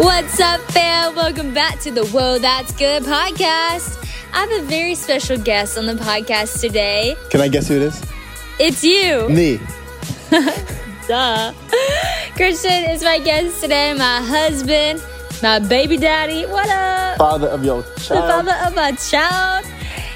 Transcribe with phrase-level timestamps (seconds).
[0.00, 1.14] What's up, fam?
[1.14, 4.02] Welcome back to the Whoa That's Good podcast.
[4.32, 7.16] I have a very special guest on the podcast today.
[7.28, 8.02] Can I guess who it is?
[8.58, 9.28] It's you.
[9.28, 9.60] Me.
[11.06, 11.52] Duh.
[12.34, 15.02] Christian is my guest today, my husband,
[15.42, 16.46] my baby daddy.
[16.46, 17.18] What up?
[17.18, 18.00] Father of your child.
[18.00, 19.66] The father of my child.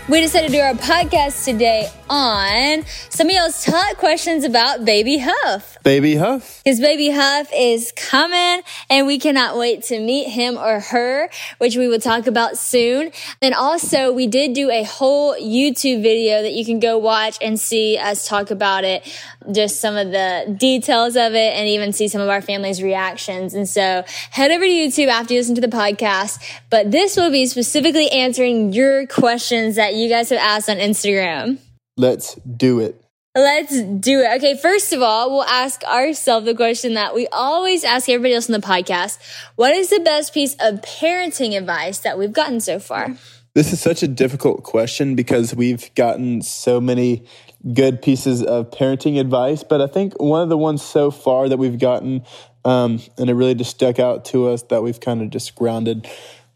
[0.08, 5.18] We decided to do our podcast today on some of y'all's top questions about Baby
[5.18, 5.78] Huff.
[5.82, 6.62] Baby Huff.
[6.64, 11.76] His Baby Huff is coming and we cannot wait to meet him or her, which
[11.76, 13.12] we will talk about soon.
[13.42, 17.58] And also, we did do a whole YouTube video that you can go watch and
[17.58, 19.06] see us talk about it,
[19.52, 23.54] just some of the details of it, and even see some of our family's reactions.
[23.54, 26.38] And so, head over to YouTube after you listen to the podcast.
[26.70, 31.58] But this will be specifically answering your questions that you guys have asked on Instagram.
[31.96, 33.00] Let's do it.
[33.36, 34.36] Let's do it.
[34.36, 38.48] Okay, first of all, we'll ask ourselves the question that we always ask everybody else
[38.48, 39.18] in the podcast.
[39.56, 43.16] What is the best piece of parenting advice that we've gotten so far?
[43.54, 47.26] This is such a difficult question because we've gotten so many
[47.72, 51.56] good pieces of parenting advice, but I think one of the ones so far that
[51.56, 52.24] we've gotten,
[52.64, 56.08] um, and it really just stuck out to us that we've kind of just grounded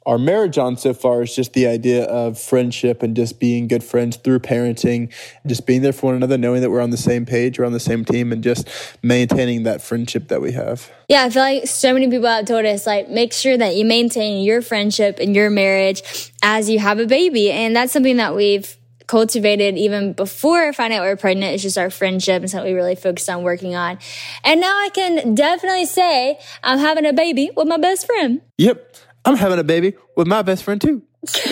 [0.09, 3.85] our marriage on so far is just the idea of friendship and just being good
[3.85, 5.13] friends through parenting,
[5.47, 7.73] just being there for one another, knowing that we're on the same page, we're on
[7.73, 8.67] the same team, and just
[9.03, 10.91] maintaining that friendship that we have.
[11.09, 13.85] Yeah, I feel like so many people have told us, like, make sure that you
[13.85, 17.53] maintain your friendship and your marriage as you have a baby.
[17.53, 21.55] And that's something that we've cultivated even before I finding out we we're pregnant.
[21.55, 23.99] It's just our friendship and something we really focused on working on.
[24.45, 28.43] And now I can definitely say I'm having a baby with my best friend.
[28.59, 28.97] Yep,
[29.29, 31.03] I'm having a baby with my best friend too.
[31.37, 31.43] All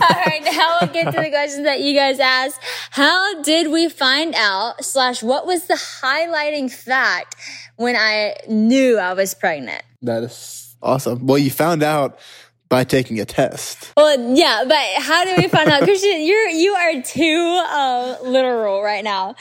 [0.00, 2.60] right, now we'll get to the questions that you guys asked.
[2.90, 7.34] How did we find out, slash, what was the highlighting fact
[7.74, 9.82] when I knew I was pregnant?
[10.02, 11.26] That is awesome.
[11.26, 12.20] Well, you found out
[12.68, 13.92] by taking a test.
[13.96, 15.82] Well, yeah, but how do we find out?
[15.82, 19.36] Christian, you're, you are too, uh, literal right now.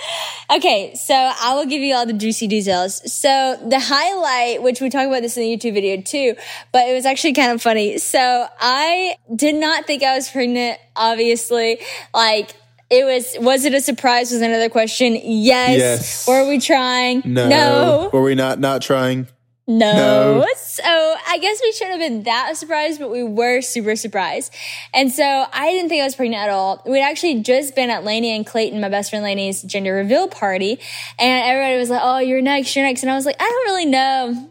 [0.49, 3.11] Okay, so I will give you all the juicy details.
[3.11, 6.35] So the highlight, which we talk about this in the YouTube video too,
[6.71, 7.97] but it was actually kind of funny.
[7.97, 11.79] So I did not think I was pregnant, obviously.
[12.13, 12.55] Like,
[12.89, 14.31] it was, was it a surprise?
[14.31, 15.19] Was another question.
[15.21, 15.77] Yes.
[15.77, 16.27] Yes.
[16.27, 17.23] Were we trying?
[17.25, 17.49] No.
[17.49, 18.09] No.
[18.13, 19.27] Were we not not trying?
[19.67, 20.39] No.
[20.39, 20.45] No.
[20.55, 24.53] So I guess we shouldn't have been that surprised, but we were super surprised.
[24.93, 26.81] And so I didn't think I was pregnant at all.
[26.85, 30.79] We'd actually just been at Lainey and Clayton, my best friend Lainey's gender reveal party.
[31.19, 33.03] And everybody was like, oh, you're next, you're next.
[33.03, 34.49] And I was like, I don't really know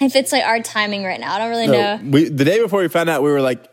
[0.00, 1.34] if it's like our timing right now.
[1.34, 2.00] I don't really know.
[2.04, 3.64] We the day before we found out, we were like,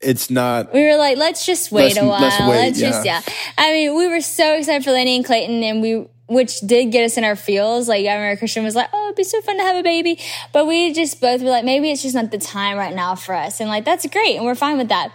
[0.00, 0.72] it's not.
[0.72, 2.20] we were like, let's just wait Let's- a while.
[2.20, 3.20] let's wait, just, yeah.
[3.26, 3.34] yeah.
[3.58, 7.04] I mean, we were so excited for Lenny and Clayton, and we, which did get
[7.04, 7.88] us in our feels.
[7.88, 10.20] Like, I remember Christian was like, oh, it'd be so fun to have a baby.
[10.52, 13.34] But we just both were like, maybe it's just not the time right now for
[13.34, 13.58] us.
[13.60, 14.36] And like, that's great.
[14.36, 15.12] And we're fine with that.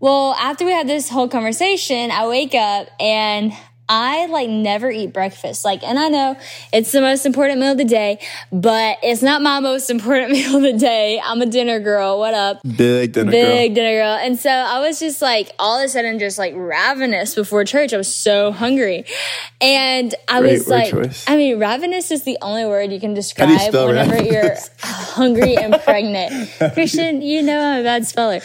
[0.00, 3.52] Well, after we had this whole conversation, I wake up and
[3.88, 5.64] I like never eat breakfast.
[5.64, 6.36] Like, and I know
[6.72, 8.18] it's the most important meal of the day,
[8.50, 11.20] but it's not my most important meal of the day.
[11.22, 12.18] I'm a dinner girl.
[12.18, 12.60] What up?
[12.62, 13.56] Big dinner big girl.
[13.56, 14.14] Big dinner girl.
[14.14, 17.92] And so I was just like all of a sudden just like ravenous before church.
[17.92, 19.04] I was so hungry.
[19.60, 21.24] And I Great was like, choice.
[21.28, 24.32] I mean, ravenous is the only word you can you describe spell whenever ravenous?
[24.32, 24.56] you're
[24.90, 26.50] hungry and pregnant.
[26.74, 28.40] Christian, you know I'm a bad speller.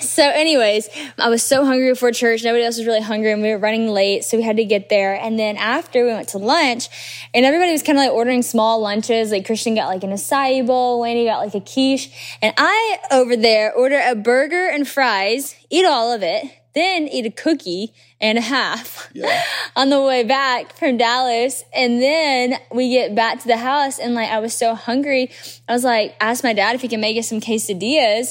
[0.00, 0.88] So, anyways,
[1.18, 2.42] I was so hungry before church.
[2.42, 4.88] Nobody else was really hungry, and we were running late, so we had to get
[4.88, 5.14] there.
[5.14, 6.88] And then after we went to lunch,
[7.34, 9.30] and everybody was kind of like ordering small lunches.
[9.30, 12.10] Like Christian got like an acai bowl, Lainey got like a quiche,
[12.42, 16.44] and I over there order a burger and fries, eat all of it,
[16.74, 19.42] then eat a cookie and a half Yeah.
[19.76, 21.64] on the way back from Dallas.
[21.74, 25.30] And then we get back to the house and like I was so hungry.
[25.68, 28.30] I was like, asked my dad if he can make us some quesadillas.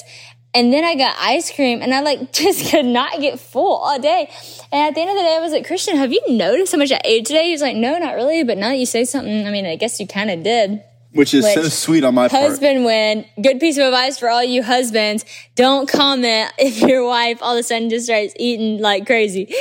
[0.54, 4.00] And then I got ice cream and I like just could not get full all
[4.00, 4.30] day.
[4.72, 6.78] And at the end of the day, I was like, Christian, have you noticed how
[6.78, 7.46] much I ate today?
[7.46, 8.44] He was like, no, not really.
[8.44, 10.84] But now that you say something, I mean, I guess you kind of did.
[11.11, 12.44] Which is so sweet on my part.
[12.44, 13.26] Husband win.
[13.41, 15.26] Good piece of advice for all you husbands.
[15.56, 19.52] Don't comment if your wife all of a sudden just starts eating like crazy.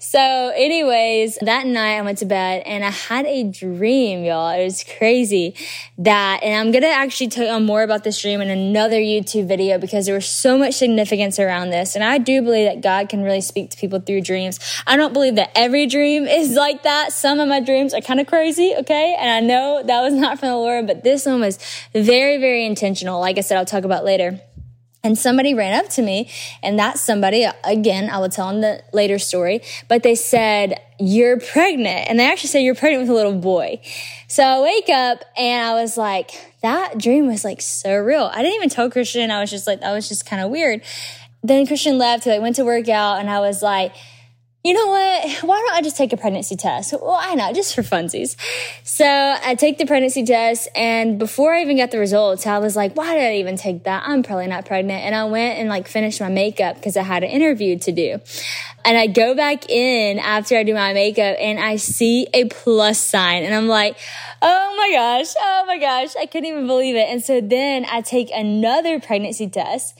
[0.00, 4.50] So anyways, that night I went to bed and I had a dream, y'all.
[4.50, 5.54] It was crazy
[5.98, 9.46] that, and I'm going to actually tell you more about this dream in another YouTube
[9.46, 11.94] video because there was so much significance around this.
[11.94, 14.58] And I do believe that God can really speak to people through dreams.
[14.86, 17.12] I don't believe that every dream is like that.
[17.12, 18.74] Some of my dreams are kind of crazy.
[18.76, 19.16] Okay.
[19.18, 21.58] And I know that was not from the Lord, but this one was
[21.92, 23.20] very, very intentional.
[23.20, 24.40] Like I said, I'll talk about later.
[25.06, 26.28] And somebody ran up to me,
[26.64, 31.38] and that somebody, again, I will tell in the later story, but they said, You're
[31.38, 32.08] pregnant.
[32.08, 33.80] And they actually said, You're pregnant with a little boy.
[34.26, 36.32] So I wake up and I was like,
[36.62, 38.28] That dream was like so real.
[38.34, 39.30] I didn't even tell Christian.
[39.30, 40.82] I was just like, That was just kind of weird.
[41.44, 43.94] Then Christian left, like went to work out, and I was like,
[44.66, 45.44] you know what?
[45.44, 46.92] Why don't I just take a pregnancy test?
[46.92, 48.34] I know, just for funsies.
[48.82, 52.74] So I take the pregnancy test, and before I even got the results, I was
[52.74, 54.02] like, why did I even take that?
[54.04, 55.04] I'm probably not pregnant.
[55.04, 58.18] And I went and like finished my makeup because I had an interview to do.
[58.84, 62.98] And I go back in after I do my makeup and I see a plus
[62.98, 63.96] sign, and I'm like,
[64.42, 67.08] oh my gosh, oh my gosh, I couldn't even believe it.
[67.08, 69.96] And so then I take another pregnancy test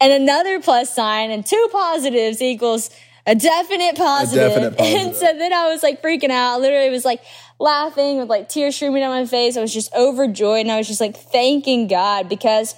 [0.00, 2.90] and another plus sign, and two positives equals
[3.28, 4.46] a definite positive.
[4.46, 5.00] A definite positive.
[5.08, 6.54] And so then I was like freaking out.
[6.54, 7.22] I literally was like
[7.58, 9.56] laughing with like tears streaming down my face.
[9.56, 12.74] I was just overjoyed and I was just like thanking God because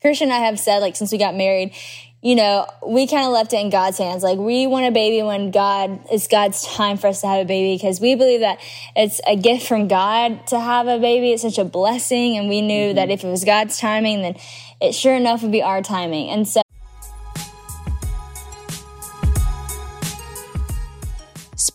[0.00, 1.74] Christian and I have said like since we got married,
[2.22, 4.22] you know, we kind of left it in God's hands.
[4.22, 7.48] Like we want a baby when God, it's God's time for us to have a
[7.48, 8.60] baby because we believe that
[8.94, 11.32] it's a gift from God to have a baby.
[11.32, 12.36] It's such a blessing.
[12.36, 12.96] And we knew mm-hmm.
[12.96, 14.36] that if it was God's timing, then
[14.82, 16.28] it sure enough would be our timing.
[16.28, 16.60] And so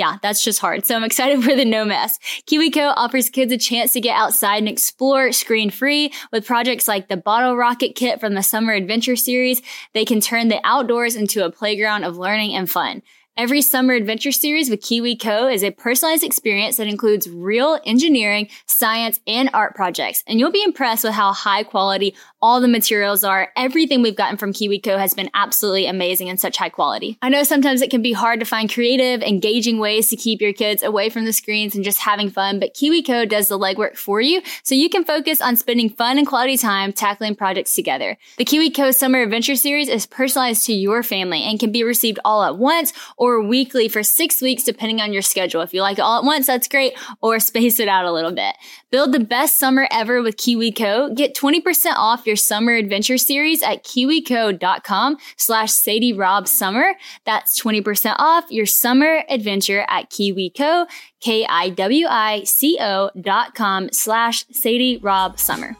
[0.00, 0.86] yeah, that's just hard.
[0.86, 2.18] So I'm excited for the no mess.
[2.46, 7.08] KiwiCo offers kids a chance to get outside and explore screen free with projects like
[7.08, 9.60] the bottle rocket kit from the summer adventure series.
[9.92, 13.02] They can turn the outdoors into a playground of learning and fun.
[13.36, 19.20] Every summer adventure series with KiwiCo is a personalized experience that includes real engineering, science,
[19.26, 20.22] and art projects.
[20.26, 23.50] And you'll be impressed with how high quality all the materials are.
[23.56, 27.18] Everything we've gotten from KiwiCo has been absolutely amazing and such high quality.
[27.22, 30.52] I know sometimes it can be hard to find creative, engaging ways to keep your
[30.52, 34.20] kids away from the screens and just having fun, but KiwiCo does the legwork for
[34.20, 38.16] you so you can focus on spending fun and quality time tackling projects together.
[38.38, 42.42] The KiwiCo Summer Adventure Series is personalized to your family and can be received all
[42.42, 45.60] at once or weekly for six weeks depending on your schedule.
[45.60, 48.32] If you like it all at once, that's great, or space it out a little
[48.32, 48.54] bit.
[48.90, 51.14] Build the best summer ever with KiwiCo.
[51.14, 56.94] Get 20% off your summer adventure series at kiwico.com slash Sadie Rob Summer.
[57.24, 60.86] That's 20% off your summer adventure at KiwiCo,
[61.20, 65.76] K-I-W-I-C-O dot com slash Sadie Rob Summer.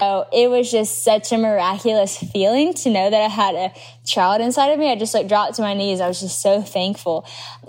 [0.00, 3.72] So it was just such a miraculous feeling to know that I had a
[4.04, 4.90] child inside of me.
[4.90, 6.00] I just like dropped to my knees.
[6.00, 7.26] I was just so thankful.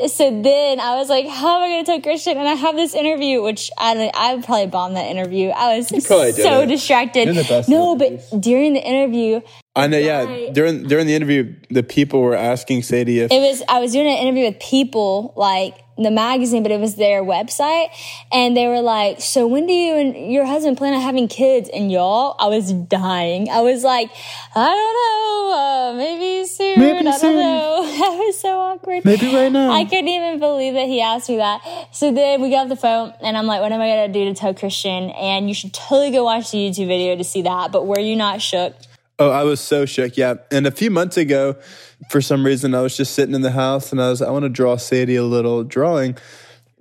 [0.08, 2.38] So then I was like, how am I going to tell Christian?
[2.38, 5.50] And I have this interview, which I I would probably bomb that interview.
[5.50, 7.36] I was so distracted.
[7.68, 9.42] No, but during the interview,
[9.76, 10.52] I know, yeah.
[10.52, 13.64] During during the interview, the people were asking Sadie if it was.
[13.68, 17.88] I was doing an interview with people like the magazine, but it was their website,
[18.31, 21.70] and they were like, "So when do you and your husband plan on having kids?"
[21.74, 23.50] And y'all, I was dying.
[23.50, 24.10] I was like,
[24.55, 26.79] "I don't know, uh, maybe soon.
[26.79, 27.36] Maybe I soon.
[27.36, 29.05] don't know." That was so awkward.
[29.05, 29.72] maybe right now.
[29.72, 31.62] I couldn't even believe that he asked me that.
[31.91, 34.25] So then we got off the phone, and I'm like, "What am I gonna do
[34.25, 37.72] to tell Christian?" And you should totally go watch the YouTube video to see that.
[37.72, 38.74] But were you not shook?
[39.22, 40.18] Oh, I was so shook.
[40.18, 40.36] Yeah.
[40.50, 41.56] And a few months ago,
[42.10, 44.44] for some reason, I was just sitting in the house and I was, I want
[44.44, 46.18] to draw Sadie a little drawing.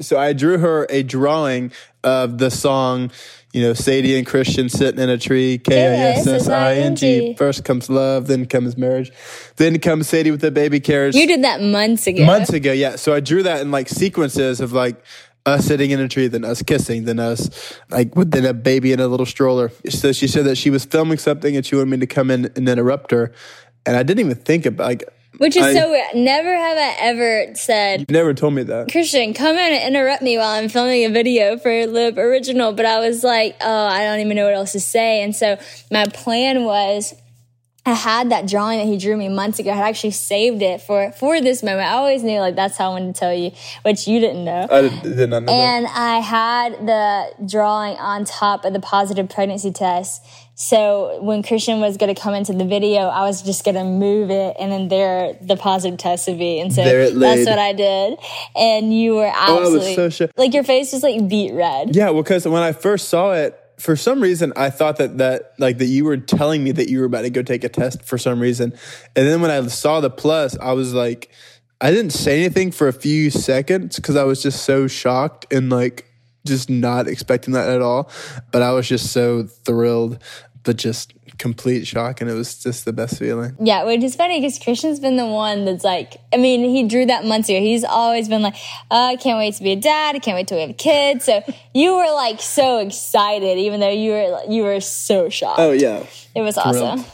[0.00, 1.70] So I drew her a drawing
[2.02, 3.10] of the song,
[3.52, 6.96] you know, Sadie and Christian sitting in a tree, K I S S I N
[6.96, 7.34] G.
[7.34, 9.12] First comes love, then comes marriage,
[9.56, 11.14] then comes Sadie with the baby carriage.
[11.14, 12.24] You did that months ago.
[12.24, 12.96] Months ago, yeah.
[12.96, 15.04] So I drew that in like sequences of like
[15.46, 18.92] us sitting in a tree, then us kissing, then us like with then a baby
[18.92, 19.70] in a little stroller.
[19.88, 22.46] So she said that she was filming something and she wanted me to come in
[22.56, 23.32] and interrupt her.
[23.86, 25.04] And I didn't even think about like
[25.38, 26.14] Which is I- so weird.
[26.14, 28.90] Never have I ever said, you never told me that.
[28.92, 32.72] Christian, come in and interrupt me while I'm filming a video for Live Original.
[32.72, 35.22] But I was like, oh, I don't even know what else to say.
[35.22, 35.58] And so
[35.90, 37.14] my plan was
[37.86, 39.70] I had that drawing that he drew me months ago.
[39.70, 41.88] I had actually saved it for, for this moment.
[41.88, 44.66] I always knew like that's how I wanted to tell you, which you didn't know.
[44.70, 45.50] I did, not know that.
[45.52, 50.22] And I had the drawing on top of the positive pregnancy test.
[50.54, 53.84] So when Christian was going to come into the video, I was just going to
[53.84, 56.60] move it and then there the positive test would be.
[56.60, 58.18] And so that's what I did.
[58.54, 60.30] And you were Oh, absolutely, so shook.
[60.36, 61.96] like your face was like beat red.
[61.96, 65.54] Yeah, well, because when I first saw it, for some reason, I thought that that
[65.58, 68.02] like that you were telling me that you were about to go take a test
[68.02, 68.74] for some reason,
[69.16, 71.30] and then when I saw the plus, I was like,
[71.80, 75.70] I didn't say anything for a few seconds because I was just so shocked and
[75.70, 76.06] like
[76.46, 78.10] just not expecting that at all.
[78.52, 80.22] But I was just so thrilled,
[80.62, 83.56] but just complete shock, and it was just the best feeling.
[83.58, 87.06] Yeah, which is funny because Christian's been the one that's like, I mean, he drew
[87.06, 87.58] that months ago.
[87.58, 88.56] He's always been like,
[88.90, 90.14] oh, I can't wait to be a dad.
[90.14, 91.24] I can't wait to have kids.
[91.24, 91.42] So
[91.74, 95.58] you were like so excited, even though you were you were so shocked.
[95.58, 96.04] Oh yeah.
[96.34, 97.04] It was awesome.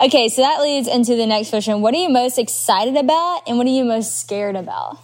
[0.00, 1.80] Okay, so that leads into the next question.
[1.80, 4.98] What are you most excited about and what are you most scared about?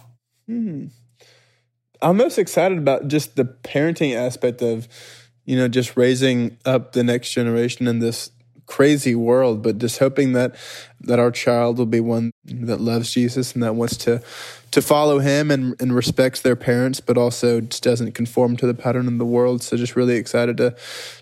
[0.47, 0.87] Hmm.
[2.01, 4.87] I'm most excited about just the parenting aspect of,
[5.43, 8.31] you know, just raising up the next generation in this
[8.69, 10.55] crazy world, but just hoping that
[11.01, 14.21] that our child will be one that loves Jesus and that wants to
[14.71, 18.73] to follow him and, and respects their parents, but also just doesn't conform to the
[18.73, 19.63] pattern of the world.
[19.63, 20.75] So just really excited to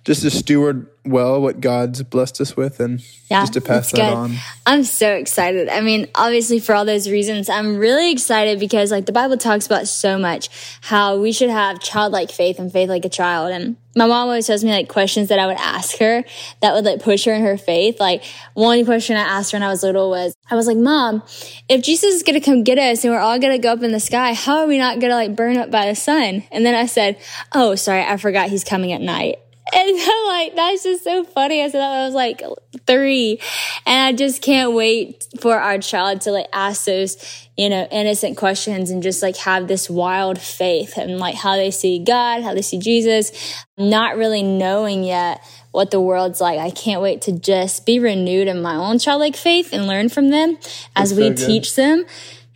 [0.04, 4.14] just to steward well what God's blessed us with and just to pass that good.
[4.14, 4.36] on.
[4.66, 5.70] I'm so excited.
[5.70, 9.66] I mean, obviously for all those reasons, I'm really excited because like the Bible talks
[9.66, 10.50] about so much
[10.82, 13.52] how we should have childlike faith and faith like a child.
[13.52, 16.24] And my mom always tells me like questions that I would ask her
[16.62, 18.00] that would like push her in her faith.
[18.00, 21.24] Like one question I asked her when I was little was, I was like, mom,
[21.70, 24.00] if Jesus is to come get us and we're all to go up in the
[24.00, 26.44] sky, how are we not to like burn up by the sun?
[26.52, 27.20] And then I said,
[27.54, 29.40] oh, sorry, I forgot he's coming at night.
[29.74, 31.62] And I'm like, that's just so funny.
[31.62, 32.42] I said that I was like
[32.86, 33.42] three.
[33.86, 37.18] And I just can't wait for our child to like ask those,
[37.58, 41.72] you know, innocent questions and just like have this wild faith and like how they
[41.72, 46.60] see God, how they see Jesus, not really knowing yet what the world's like.
[46.60, 50.30] I can't wait to just be renewed in my own childlike faith and learn from
[50.30, 50.58] them
[50.96, 52.06] as That's we so teach them.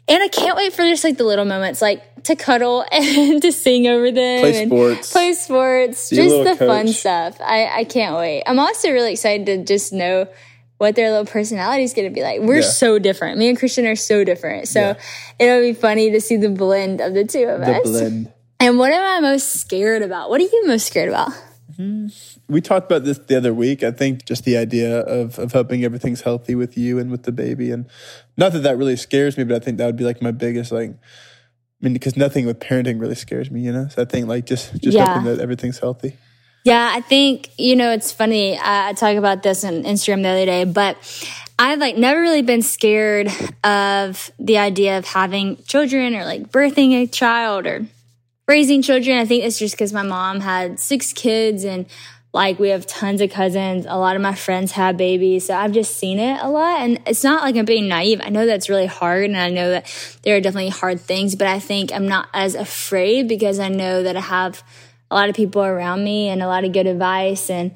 [0.08, 3.52] And I can't wait for just like the little moments, like to cuddle and to
[3.52, 4.40] sing over them.
[4.42, 5.12] Play sports.
[5.12, 6.10] Play sports.
[6.10, 7.40] just the fun stuff.
[7.40, 8.44] I, I can't wait.
[8.46, 10.28] I'm also really excited to just know
[10.80, 12.42] what their little personality is going to be like.
[12.42, 12.62] We're Yeah.
[12.62, 13.38] so different.
[13.38, 14.68] Me and Christian are so different.
[14.68, 14.94] So Yeah.
[15.38, 17.84] it'll be funny to see the blend of the two of The us.
[17.84, 18.34] blend.
[18.60, 20.30] And what am I most scared about?
[20.32, 21.32] What are you most scared about?
[21.80, 22.54] Mm-hmm.
[22.54, 23.84] We talked about this the other week.
[23.84, 27.32] I think just the idea of, of hoping everything's healthy with you and with the
[27.32, 27.72] baby.
[27.72, 27.86] And
[28.38, 30.72] not that that really scares me, but I think that would be like my biggest,
[30.72, 30.96] like, I
[31.82, 33.88] mean, because nothing with parenting really scares me, you know?
[33.88, 35.14] So I think like just, just Yeah.
[35.14, 36.18] hoping that everything's healthy.
[36.64, 38.56] Yeah, I think, you know, it's funny.
[38.58, 40.96] I, I talk about this on Instagram the other day, but
[41.58, 43.30] I've like never really been scared
[43.64, 47.88] of the idea of having children or like birthing a child or
[48.48, 49.18] raising children.
[49.18, 51.86] I think it's just because my mom had six kids and
[52.34, 53.86] like we have tons of cousins.
[53.88, 55.46] A lot of my friends have babies.
[55.46, 56.80] So I've just seen it a lot.
[56.80, 58.22] And it's not like I'm being naive.
[58.24, 61.48] I know that's really hard and I know that there are definitely hard things, but
[61.48, 64.64] I think I'm not as afraid because I know that I have
[65.10, 67.72] a lot of people around me and a lot of good advice and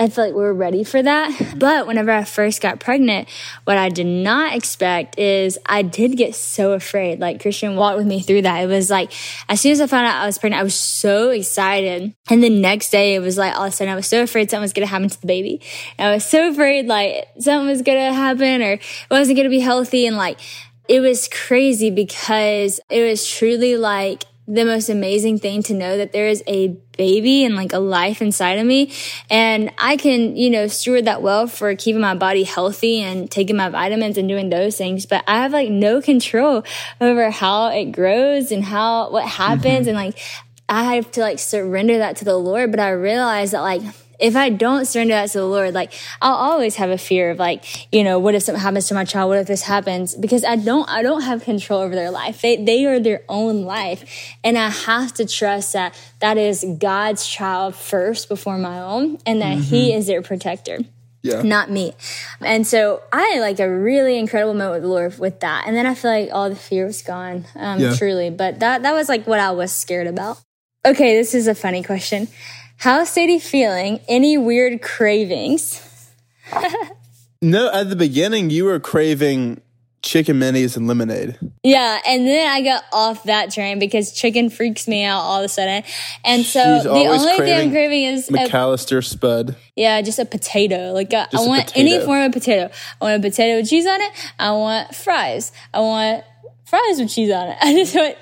[0.00, 1.54] I feel like we're ready for that.
[1.58, 3.28] But whenever I first got pregnant,
[3.64, 7.18] what I did not expect is I did get so afraid.
[7.18, 8.62] Like Christian walked with me through that.
[8.62, 9.12] It was like,
[9.48, 12.14] as soon as I found out I was pregnant, I was so excited.
[12.30, 14.50] And the next day, it was like all of a sudden I was so afraid
[14.50, 15.60] something was going to happen to the baby.
[15.98, 19.46] And I was so afraid like something was going to happen or it wasn't going
[19.46, 20.06] to be healthy.
[20.06, 20.38] And like,
[20.86, 26.12] it was crazy because it was truly like the most amazing thing to know that
[26.12, 28.90] there is a baby and like a life inside of me.
[29.28, 33.56] And I can, you know, steward that well for keeping my body healthy and taking
[33.56, 35.04] my vitamins and doing those things.
[35.04, 36.64] But I have like no control
[36.98, 39.42] over how it grows and how, what mm-hmm.
[39.42, 39.86] happens.
[39.86, 40.18] And like,
[40.66, 42.70] I have to like surrender that to the Lord.
[42.70, 43.82] But I realize that like,
[44.18, 47.38] if I don't surrender that to the Lord, like I'll always have a fear of
[47.38, 49.28] like, you know, what if something happens to my child?
[49.28, 50.14] What if this happens?
[50.14, 52.42] Because I don't, I don't have control over their life.
[52.42, 54.04] They, they are their own life.
[54.42, 59.40] And I have to trust that that is God's child first before my own and
[59.40, 60.78] that he is their protector
[61.22, 61.42] Yeah.
[61.42, 61.94] not me.
[62.40, 65.64] And so I had like a really incredible moment with the Lord with that.
[65.66, 67.94] And then I feel like all the fear was gone, um, Yeah.
[67.94, 68.30] truly.
[68.30, 70.40] But that, that was like what I was scared about.
[70.86, 72.28] Okay, this is a funny question.
[72.78, 74.00] How's Sadie feeling?
[74.08, 75.84] Any weird cravings?
[77.40, 79.60] No, at the beginning, you were craving
[80.02, 81.38] chicken minis and lemonade.
[81.62, 85.44] Yeah, and then I got off that train because chicken freaks me out all of
[85.44, 85.84] a sudden.
[86.24, 89.54] And so the only thing I'm craving is a McAlister Spud.
[89.76, 90.92] Yeah, just a potato.
[90.92, 92.72] Like uh, I, I Just a want any form of potato.
[93.00, 94.12] I want a potato with cheese on it.
[94.40, 95.52] I want fries.
[95.72, 96.24] I want
[96.64, 97.58] fries with cheese on it.
[97.62, 98.16] I just want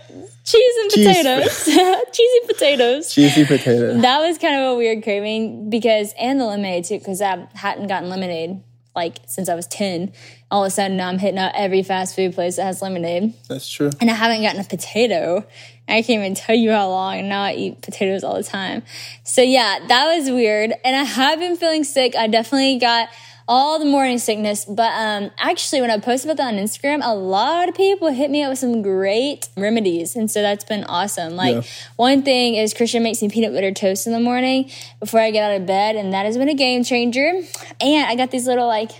[0.46, 1.64] cheese and Cheese potatoes.
[2.12, 3.14] Cheesy potatoes.
[3.14, 4.00] Cheesy potatoes.
[4.02, 7.88] That was kind of a weird craving because and the lemonade too because I hadn't
[7.88, 8.62] gotten lemonade
[8.94, 10.12] like since I was ten.
[10.50, 13.34] All of a sudden now I'm hitting up every fast food place that has lemonade
[13.48, 13.90] That's true.
[14.00, 15.44] and I haven't gotten a potato.
[15.88, 18.82] I can't even tell you how long, and now I eat potatoes all the time.
[19.22, 20.72] So yeah, that was weird.
[20.84, 22.16] And I have been feeling sick.
[22.16, 23.08] I definitely got
[23.48, 27.14] all the morning sickness, but um, actually, when I posted about that on Instagram, a
[27.14, 31.36] lot of people hit me up with some great remedies, and so that's been awesome.
[31.36, 31.62] Like Yeah.
[31.96, 35.50] one thing is Christian makes me peanut butter toast in the morning before I get
[35.50, 37.40] out of bed, and that has been a game changer.
[37.80, 38.90] And I got these little like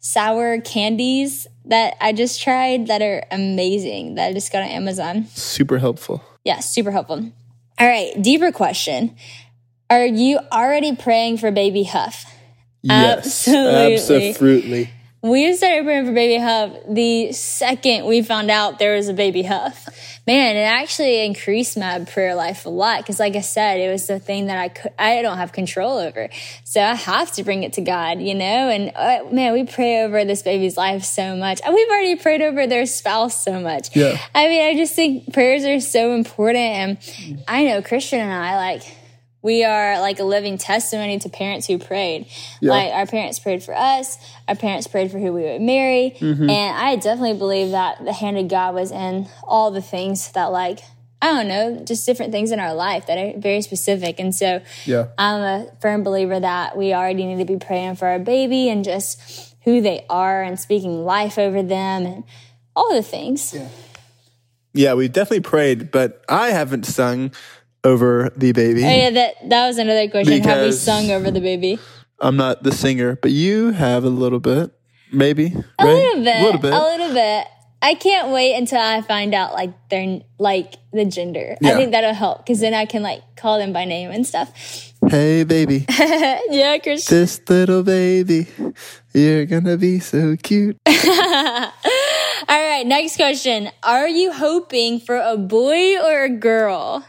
[0.00, 5.26] sour candies that I just tried that are amazing that I just got on Amazon.
[5.34, 6.22] Super helpful.
[6.44, 7.30] Yeah, super helpful.
[7.80, 9.16] All right, deeper question.
[9.90, 12.24] Are you already praying for baby Huff?
[12.82, 13.48] Yes.
[13.48, 14.28] Absolutely.
[14.28, 14.90] Absolutely.
[15.20, 19.42] We started praying for baby Huff the second we found out there was a baby
[19.42, 19.88] Huff.
[20.28, 24.06] Man, it actually increased my prayer life a lot because, like I said, it was
[24.06, 26.28] the thing that I could, I don't have control over.
[26.64, 28.44] So I have to bring it to God, you know?
[28.44, 31.60] And uh, man, we pray over this baby's life so much.
[31.64, 33.96] And we've already prayed over their spouse so much.
[33.96, 34.18] Yeah.
[34.34, 36.58] I mean, I just think prayers are so important.
[36.58, 38.82] And I know Christian and I, like,
[39.42, 42.26] we are like a living testimony to parents who prayed.
[42.60, 42.70] Yeah.
[42.72, 46.50] Like our parents prayed for us, our parents prayed for who we would marry, Mm-hmm.
[46.50, 50.46] and I definitely believe that the hand of God was in all the things that
[50.46, 50.80] like
[51.20, 54.20] I don't know, just different things in our life that are very specific.
[54.20, 55.06] And so Yeah.
[55.18, 58.84] I'm a firm believer that we already need to be praying for our baby and
[58.84, 62.24] just who they are and speaking life over them and
[62.76, 63.52] all the things.
[64.72, 67.32] Yeah, we definitely prayed, but I haven't sung
[67.84, 68.84] over the baby.
[68.84, 70.42] Oh yeah, that that was another question.
[70.42, 71.78] Have we sung over the baby?
[72.20, 74.72] I'm not the singer, but you have a little bit,
[75.12, 75.54] maybe.
[75.78, 75.94] A right?
[75.94, 76.36] little bit.
[76.36, 76.72] A little bit.
[76.72, 77.46] A little bit.
[77.80, 81.56] I can't wait until I find out like their like the gender.
[81.62, 84.92] I think that'll help because then I can like call them by name and stuff.
[85.08, 85.86] Hey, baby,
[86.50, 87.18] yeah, Christian.
[87.18, 88.48] this little baby,
[89.14, 90.76] you're gonna be so cute.
[90.88, 91.04] All
[92.48, 93.70] right, next question.
[93.84, 97.06] Are you hoping for a boy or a girl?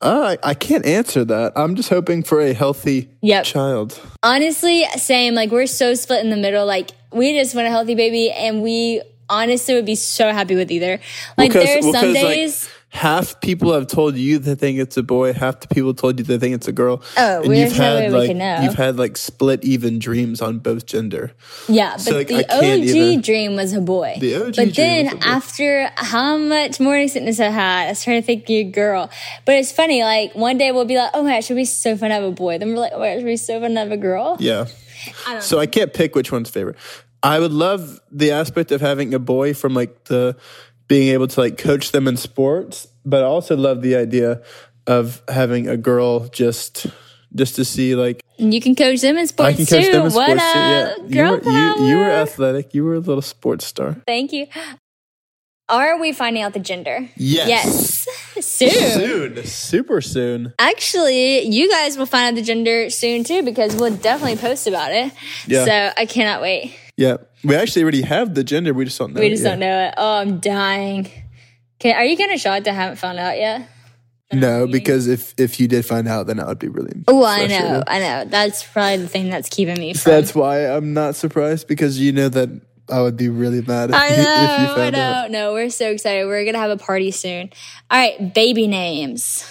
[0.00, 1.52] Uh, I, I can't answer that.
[1.56, 3.44] I'm just hoping for a healthy Yep.
[3.44, 4.00] child.
[4.22, 5.34] Honestly, same.
[5.34, 6.66] Like we're so split in the middle.
[6.66, 10.70] Like we just want a healthy baby, and we honestly would be so happy with
[10.70, 11.00] either.
[11.38, 12.68] Like Because- there are some because, like, days.
[12.96, 16.24] Half people have told you they think it's a boy, half the people told you
[16.24, 17.02] they think it's a girl.
[17.16, 21.32] Oh, and way we like you've had like split even dreams on both gender.
[21.68, 24.16] Yeah, but So, like, the OG even- dream was a boy.
[24.18, 25.22] The OG but then was a boy.
[25.26, 29.10] after how much morning sickness I had, I started thinking a girl.
[29.44, 31.96] But it's funny, like one day we'll be like, oh my gosh, it'd be so
[31.96, 32.58] fun to have a boy.
[32.58, 34.36] Then we're like, oh my gosh, it'd be so fun to have a girl.
[34.40, 34.66] Yeah.
[35.40, 36.76] So I can't pick which one's favorite.
[37.22, 40.36] I would love the aspect of having a boy from like the
[40.88, 44.42] being able to like coach them in sports, but I also love the idea
[44.86, 46.86] of having a girl just
[47.34, 49.92] just to see like And you can coach them in sports I can coach too.
[49.92, 50.54] them in what sports up?
[50.54, 50.60] too.
[50.60, 50.96] Yeah.
[51.08, 51.50] You Girl were,
[51.82, 52.74] you, you were athletic.
[52.74, 53.96] You were a little sports star.
[54.06, 54.46] Thank you.
[55.68, 57.08] Are we finding out the gender?
[57.16, 58.06] Yes.
[58.36, 58.46] Yes.
[58.46, 58.70] Soon.
[58.70, 59.44] Soon.
[59.46, 60.54] Super soon.
[60.60, 64.92] Actually, you guys will find out the gender soon too because we'll definitely post about
[64.92, 65.12] it.
[65.48, 65.64] Yeah.
[65.64, 66.76] So I cannot wait.
[66.96, 67.16] Yeah.
[67.46, 68.74] We actually already have the gender.
[68.74, 69.20] We just don't know.
[69.20, 69.94] We just don't know it.
[69.96, 71.08] Oh, I'm dying.
[71.80, 73.68] Okay, are you gonna shocked I haven't found out yet?
[74.32, 77.04] No, because if if you did find out, then I would be really.
[77.06, 77.82] Oh, I know.
[77.86, 78.24] I know.
[78.24, 80.12] That's probably the thing that's keeping me from.
[80.12, 82.48] That's why I'm not surprised because you know that
[82.88, 85.00] I would be really mad if, I you, if you know, I found know.
[85.00, 85.30] out.
[85.30, 86.26] No, we're so excited.
[86.26, 87.50] We're gonna have a party soon.
[87.90, 89.44] All right, baby names.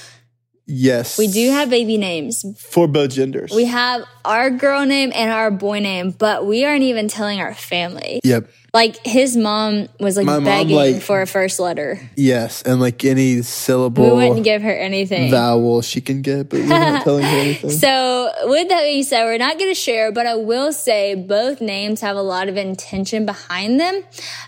[0.67, 2.43] Yes, We do have baby names.
[2.57, 3.51] for both genders.
[3.53, 7.53] We have our girl name and our boy name, but we aren't even telling our
[7.53, 8.19] family.
[8.23, 8.49] yep.
[8.73, 11.97] Like his mom was like My mom, begging like- for a first letter.
[12.17, 14.03] Yes, and like any syllable.
[14.17, 15.31] We wouldn't give her anything.
[15.31, 17.69] vowel she can get, but we're not telling her anything.
[17.69, 21.61] So, with that being said, we're not going to share, but I will say both
[21.61, 24.03] names have a lot of intention behind them.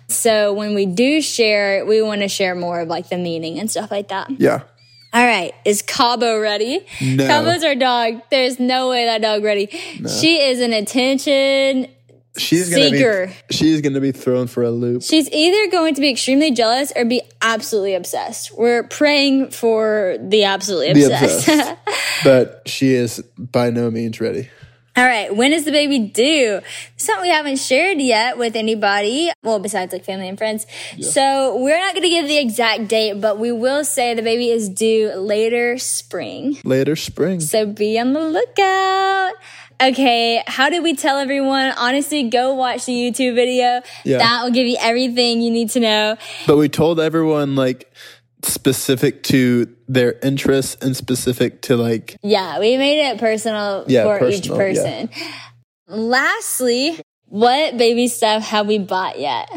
[0.10, 3.72] So, when we do share, we want to share more of like the meaning and
[3.72, 4.30] stuff like that.
[4.32, 4.64] yeah.
[5.14, 6.86] All right, is Cabo ready?
[7.02, 7.26] No.
[7.26, 8.22] Cabo's our dog.
[8.30, 9.68] There's no way that dog ready.
[9.68, 11.88] She is an attention.
[12.38, 13.28] She's gonna Seeker.
[13.28, 15.02] be she's gonna be thrown for a loop.
[15.02, 18.56] She's either going to be extremely jealous or be absolutely obsessed.
[18.56, 21.48] We're praying for the absolutely obsessed.
[21.48, 21.78] obsessed.
[22.24, 24.50] but she is by no means ready.
[24.98, 26.60] All right, when is the baby due?
[26.96, 30.66] Something we haven't shared yet with anybody, well, besides like family and friends.
[31.00, 34.50] So we're not going to give the exact date, but we will say the baby
[34.50, 36.58] is due later spring.
[36.64, 37.42] Later spring.
[37.42, 39.34] So be on the lookout.
[39.80, 41.74] Okay, how did we tell everyone?
[41.78, 43.82] Honestly, go watch the YouTube video.
[44.04, 44.18] Yeah.
[44.18, 46.18] That will give you everything you need to know.
[46.48, 47.88] But we told everyone like
[48.44, 54.28] specific to their interests and specific to like Yeah, we made it personal Yeah, for
[54.30, 55.06] each personal, yeah.
[55.08, 55.10] person.
[55.88, 59.50] Lastly, what baby stuff have we bought yet?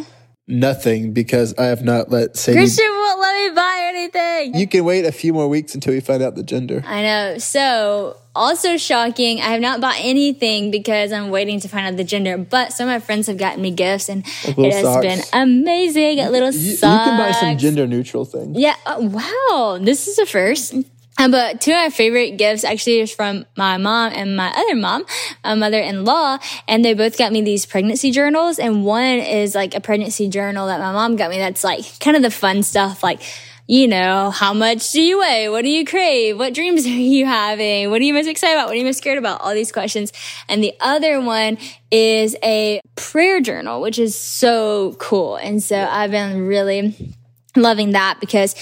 [0.51, 2.59] Nothing because I have not let Sadie.
[2.59, 4.55] Christian won't let me buy anything.
[4.55, 6.83] You can wait a few more weeks until we find out the gender.
[6.87, 7.39] I know.
[7.39, 12.05] So, also shocking, I have not bought anything because I'm waiting to find out the
[12.05, 12.39] gender.
[12.39, 15.07] But some of my friends have gotten me gifts, and little it has socks.
[15.07, 16.17] been amazing.
[16.17, 18.59] Got little You, you can buy some gender neutral things.
[18.59, 18.75] Yeah.
[18.87, 19.79] Oh, wow.
[19.83, 20.75] This is a first.
[21.19, 24.75] Uh, But two of my favorite gifts actually is from my mom and my other
[24.75, 25.05] mom,
[25.45, 28.59] my mother-in-law, and they both got me these pregnancy journals.
[28.59, 31.39] And one is like a pregnancy journal that my mom got me.
[31.39, 33.21] That's like kind of the fun stuff, like
[33.71, 35.49] you know, how much do you weigh?
[35.49, 36.37] What do you crave?
[36.37, 37.89] What dreams are you having?
[37.89, 38.67] What are you most excited about?
[38.67, 39.43] What are you most scared about?
[39.43, 40.13] All these questions.
[40.49, 41.57] And the other one
[41.89, 45.37] is a prayer journal, which is so cool.
[45.37, 47.15] And so I've been really
[47.55, 48.57] loving that because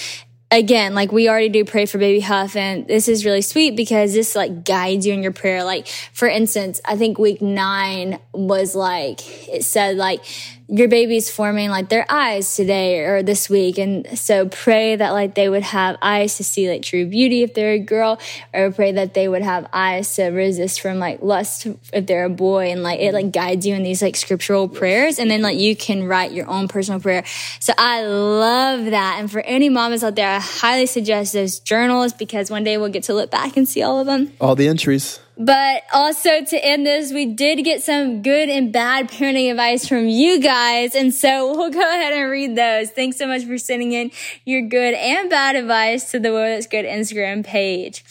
[0.51, 4.13] again, like we already do pray for baby Huff and this is really sweet because
[4.13, 5.63] this like guides you in your prayer.
[5.63, 10.23] Like for instance, I think week nine was like, it said like,
[10.71, 13.79] your baby's forming like their eyes today or this week.
[13.79, 17.55] And so pray that like they would have eyes to see like true beauty if
[17.55, 18.19] they're a girl
[18.53, 22.29] or pray that they would have eyes to resist from like lust if they're a
[22.29, 22.69] boy.
[22.69, 25.17] And like it like guides you in these like scriptural prayers.
[25.17, 27.23] And then like you can write your own personal prayer.
[27.59, 29.17] So I love that.
[29.19, 32.89] And for any mamas out there, I highly suggest those journals because one day we'll
[32.89, 34.33] get to look back and see all of them.
[34.39, 35.19] All the entries.
[35.41, 40.09] But also to end this, we did get some good and bad parenting advice from
[40.09, 40.95] you guys.
[40.95, 42.91] And so we'll go ahead and read those.
[42.91, 44.11] Thanks so much for sending in
[44.43, 48.03] your good and bad advice to the Whoa That's Good Instagram page.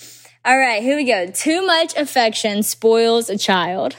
[0.42, 1.26] All right, here we go.
[1.26, 3.96] Too much affection spoils a child.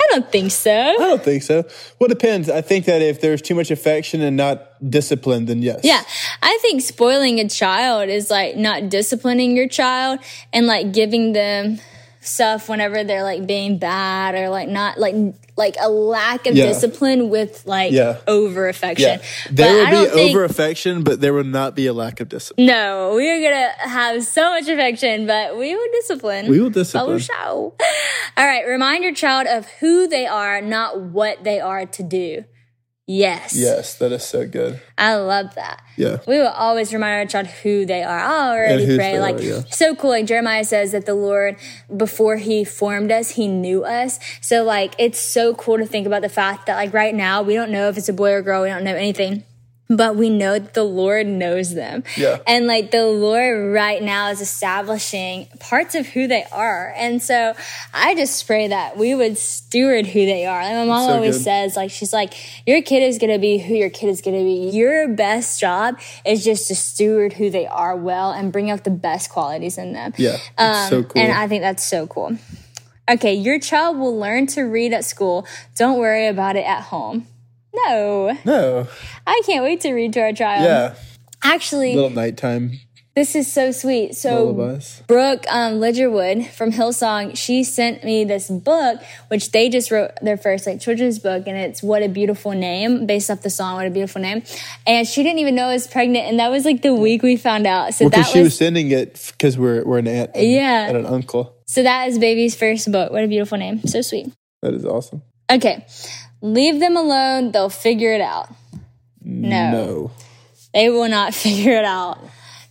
[0.00, 0.72] I don't think so.
[0.72, 1.64] I don't think so.
[1.98, 2.48] Well, it depends.
[2.48, 5.80] I think that if there's too much affection and not discipline, then yes.
[5.82, 6.02] Yeah,
[6.42, 10.20] I think spoiling a child is like not disciplining your child
[10.52, 11.80] and like giving them
[12.26, 15.14] stuff whenever they're like being bad or like not like
[15.56, 16.66] like a lack of Yeah.
[16.66, 18.18] discipline with like Yeah.
[18.26, 19.20] over affection.
[19.20, 19.26] Yeah.
[19.50, 22.28] There But will be think- over affection, but there will not be a lack of
[22.28, 22.66] discipline.
[22.66, 26.48] No, we are gonna have so much affection, but we will discipline.
[26.50, 27.14] We will discipline.
[27.14, 27.74] Oh, show.
[28.36, 32.44] All right, remind your child of who they are, not what they are to do.
[33.08, 33.56] Yes.
[33.56, 34.80] Yes, that is so good.
[34.98, 35.80] I love that.
[35.96, 36.18] Yeah.
[36.26, 38.18] We will always remind our child who they are.
[38.18, 39.20] Oh, I already pray.
[39.20, 39.60] Like are, yeah.
[39.70, 40.10] so cool.
[40.10, 41.56] Like Jeremiah says that the Lord,
[41.96, 44.18] before he formed us, he knew us.
[44.40, 47.54] So like it's so cool to think about the fact that like right now we
[47.54, 49.44] don't know if it's a boy or girl, we don't know anything.
[49.88, 52.02] But we know that the Lord knows them.
[52.16, 52.38] Yeah.
[52.44, 56.92] And like the Lord right now is establishing parts of who they are.
[56.96, 57.54] And so
[57.94, 60.60] I just pray that we would steward who they are.
[60.60, 61.44] Like my mom so always good.
[61.44, 62.34] says, like, she's like,
[62.66, 64.76] your kid is going to be who your kid is going to be.
[64.76, 68.90] Your best job is just to steward who they are well and bring out the
[68.90, 70.14] best qualities in them.
[70.16, 70.38] Yeah.
[70.58, 71.22] It's so cool.
[71.22, 72.36] Um, And I think that's so cool.
[73.08, 75.46] Okay, your child will learn to read at school.
[75.76, 77.28] Don't worry about it at home.
[77.76, 78.86] No, no.
[79.26, 80.64] I can't wait to read to our child.
[80.64, 80.94] Yeah.
[81.42, 82.78] Actually, Little nighttime
[83.16, 84.14] this is so sweet.
[84.14, 85.02] So lullabies.
[85.06, 90.36] Brooke um, Ligertwood from Hillsong, she sent me this book, which they just wrote their
[90.36, 93.86] first like children's book, and it's "What a Beautiful Name" based off the song "What
[93.86, 94.42] a Beautiful Name."
[94.86, 97.38] And she didn't even know I was pregnant, and that was like the week we
[97.38, 97.94] found out.
[97.94, 100.32] So Well, that because she was, was sending it because we're we're an aunt.
[100.34, 100.88] And, Yeah.
[100.88, 101.56] And an uncle.
[101.66, 103.12] so that is baby's first book.
[103.12, 104.30] What a beautiful name, so sweet.
[104.60, 105.22] That is awesome.
[105.50, 105.86] Okay,
[106.52, 108.48] leave them alone; they'll figure it out.
[109.22, 109.70] No.
[109.70, 110.10] No.
[110.74, 112.18] They will not figure it out.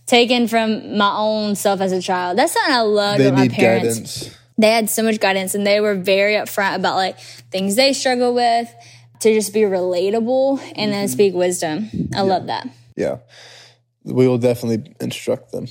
[0.06, 2.38] Taken from my own self as a child.
[2.38, 3.98] That's something I love They about my parents.
[3.98, 4.38] guidance.
[4.56, 7.18] they had so much guidance and they were very upfront about like
[7.50, 8.72] things they struggle with
[9.20, 10.90] to just be relatable and Mm-hmm.
[10.92, 11.90] then speak wisdom.
[12.14, 12.68] I love that.
[12.96, 13.18] Yeah.
[14.04, 15.66] We will definitely instruct them.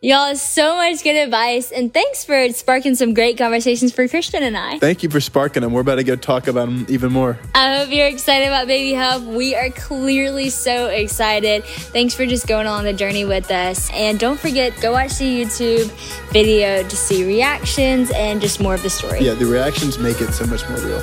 [0.00, 4.56] Y'all, so much good advice and thanks for sparking some great conversations for Christian and
[4.56, 4.78] I.
[4.78, 5.72] Thank you for sparking them.
[5.72, 7.36] We're about to go talk about them even more.
[7.52, 9.24] I hope you're excited about Baby Huff.
[9.24, 11.64] We are clearly so excited.
[11.64, 13.90] Thanks for just going on the journey with us.
[13.92, 15.90] And don't forget, go watch the YouTube
[16.30, 19.18] video to see reactions and just more of the story.
[19.18, 21.02] Yeah, the reactions make it so much more real.